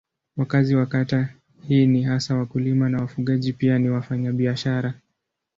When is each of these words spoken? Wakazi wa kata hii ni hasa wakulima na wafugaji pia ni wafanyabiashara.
Wakazi 0.37 0.75
wa 0.75 0.85
kata 0.85 1.29
hii 1.67 1.85
ni 1.87 2.03
hasa 2.03 2.35
wakulima 2.35 2.89
na 2.89 2.99
wafugaji 3.01 3.53
pia 3.53 3.79
ni 3.79 3.89
wafanyabiashara. 3.89 4.93